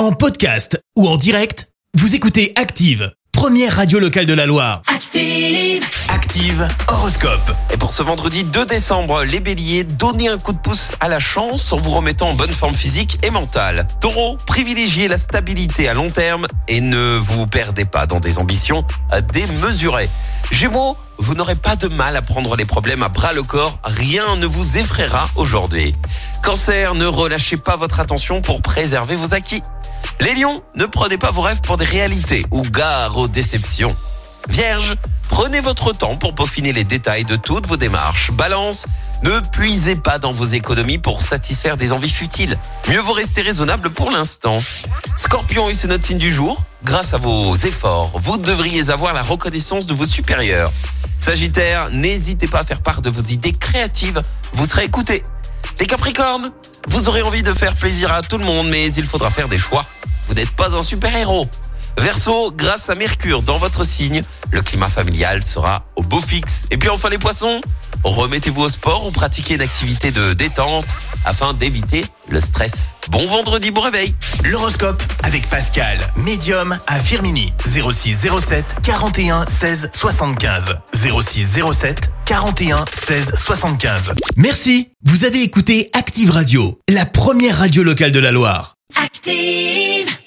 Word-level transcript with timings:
En 0.00 0.12
podcast 0.12 0.82
ou 0.96 1.06
en 1.06 1.18
direct, 1.18 1.68
vous 1.92 2.14
écoutez 2.14 2.54
Active, 2.56 3.12
première 3.32 3.76
radio 3.76 3.98
locale 3.98 4.24
de 4.24 4.32
la 4.32 4.46
Loire. 4.46 4.80
Active. 4.86 5.84
Active 6.08 6.66
Horoscope. 6.88 7.54
Et 7.70 7.76
pour 7.76 7.92
ce 7.92 8.02
vendredi 8.02 8.44
2 8.44 8.64
décembre, 8.64 9.24
les 9.24 9.40
béliers, 9.40 9.84
donnez 9.84 10.30
un 10.30 10.38
coup 10.38 10.54
de 10.54 10.58
pouce 10.58 10.92
à 11.00 11.08
la 11.08 11.18
chance 11.18 11.70
en 11.74 11.76
vous 11.76 11.90
remettant 11.90 12.28
en 12.28 12.34
bonne 12.34 12.48
forme 12.48 12.72
physique 12.72 13.18
et 13.22 13.28
mentale. 13.28 13.86
Taureau, 14.00 14.38
privilégiez 14.46 15.06
la 15.06 15.18
stabilité 15.18 15.86
à 15.86 15.92
long 15.92 16.08
terme 16.08 16.46
et 16.66 16.80
ne 16.80 17.18
vous 17.18 17.46
perdez 17.46 17.84
pas 17.84 18.06
dans 18.06 18.20
des 18.20 18.38
ambitions 18.38 18.86
démesurées. 19.34 20.08
Gémeaux, 20.50 20.96
vous 21.18 21.34
n'aurez 21.34 21.56
pas 21.56 21.76
de 21.76 21.88
mal 21.88 22.16
à 22.16 22.22
prendre 22.22 22.56
les 22.56 22.64
problèmes 22.64 23.02
à 23.02 23.10
bras 23.10 23.34
le 23.34 23.42
corps, 23.42 23.78
rien 23.84 24.36
ne 24.36 24.46
vous 24.46 24.78
effraiera 24.78 25.28
aujourd'hui. 25.36 25.92
Cancer, 26.42 26.94
ne 26.94 27.04
relâchez 27.04 27.58
pas 27.58 27.76
votre 27.76 28.00
attention 28.00 28.40
pour 28.40 28.62
préserver 28.62 29.16
vos 29.16 29.34
acquis. 29.34 29.62
Les 30.20 30.34
lions, 30.34 30.62
ne 30.74 30.84
prenez 30.84 31.16
pas 31.16 31.30
vos 31.30 31.40
rêves 31.40 31.60
pour 31.62 31.78
des 31.78 31.86
réalités 31.86 32.44
ou 32.50 32.60
gare 32.60 33.16
aux 33.16 33.26
déceptions. 33.26 33.96
Vierge, 34.50 34.94
prenez 35.30 35.60
votre 35.60 35.92
temps 35.92 36.16
pour 36.16 36.34
peaufiner 36.34 36.72
les 36.72 36.84
détails 36.84 37.24
de 37.24 37.36
toutes 37.36 37.66
vos 37.66 37.78
démarches. 37.78 38.30
Balance, 38.32 38.84
ne 39.22 39.40
puisez 39.50 39.96
pas 39.96 40.18
dans 40.18 40.32
vos 40.32 40.44
économies 40.44 40.98
pour 40.98 41.22
satisfaire 41.22 41.78
des 41.78 41.92
envies 41.92 42.10
futiles. 42.10 42.58
Mieux 42.90 43.00
vaut 43.00 43.14
rester 43.14 43.40
raisonnable 43.40 43.88
pour 43.88 44.10
l'instant. 44.10 44.58
Scorpion 45.16 45.70
et 45.70 45.74
c'est 45.74 45.88
notre 45.88 46.04
signe 46.04 46.18
du 46.18 46.30
jour. 46.30 46.62
Grâce 46.84 47.14
à 47.14 47.18
vos 47.18 47.54
efforts, 47.54 48.12
vous 48.22 48.36
devriez 48.36 48.90
avoir 48.90 49.14
la 49.14 49.22
reconnaissance 49.22 49.86
de 49.86 49.94
vos 49.94 50.06
supérieurs. 50.06 50.70
Sagittaire, 51.18 51.88
n'hésitez 51.92 52.46
pas 52.46 52.60
à 52.60 52.64
faire 52.64 52.82
part 52.82 53.00
de 53.00 53.08
vos 53.08 53.22
idées 53.22 53.52
créatives. 53.52 54.20
Vous 54.52 54.66
serez 54.66 54.84
écouté. 54.84 55.22
Les 55.80 55.86
Capricornes, 55.86 56.52
vous 56.88 57.08
aurez 57.08 57.22
envie 57.22 57.42
de 57.42 57.54
faire 57.54 57.74
plaisir 57.74 58.12
à 58.12 58.20
tout 58.20 58.36
le 58.36 58.44
monde, 58.44 58.68
mais 58.68 58.92
il 58.92 59.04
faudra 59.04 59.30
faire 59.30 59.48
des 59.48 59.56
choix. 59.56 59.80
Vous 60.28 60.34
n'êtes 60.34 60.50
pas 60.50 60.74
un 60.74 60.82
super-héros. 60.82 61.48
Verseau, 61.96 62.52
grâce 62.54 62.90
à 62.90 62.94
Mercure 62.94 63.40
dans 63.40 63.56
votre 63.56 63.82
signe, 63.82 64.20
le 64.52 64.60
climat 64.60 64.90
familial 64.90 65.42
sera 65.42 65.86
au 65.96 66.02
beau 66.02 66.20
fixe. 66.20 66.66
Et 66.70 66.76
puis 66.76 66.90
enfin 66.90 67.08
les 67.08 67.16
poissons, 67.16 67.62
remettez-vous 68.04 68.60
au 68.60 68.68
sport 68.68 69.06
ou 69.06 69.10
pratiquez 69.10 69.54
une 69.54 69.62
activité 69.62 70.10
de 70.10 70.34
détente 70.34 70.84
afin 71.24 71.54
d'éviter 71.54 72.04
le 72.30 72.40
stress. 72.40 72.94
Bon 73.10 73.26
vendredi, 73.26 73.70
bon 73.70 73.80
réveil 73.80 74.14
L'horoscope 74.44 75.02
avec 75.22 75.48
Pascal, 75.48 75.98
médium 76.16 76.76
à 76.86 76.98
Firmini. 76.98 77.52
06 77.64 78.26
07 78.40 78.64
41 78.82 79.46
16 79.46 79.90
75. 79.92 80.76
06 80.94 81.60
07 81.72 82.12
41 82.24 82.84
16 82.92 83.32
75. 83.34 84.12
Merci. 84.36 84.90
Vous 85.04 85.24
avez 85.24 85.42
écouté 85.42 85.90
Active 85.92 86.30
Radio, 86.30 86.78
la 86.88 87.06
première 87.06 87.58
radio 87.58 87.82
locale 87.82 88.12
de 88.12 88.20
la 88.20 88.32
Loire. 88.32 88.74
Active. 89.02 90.19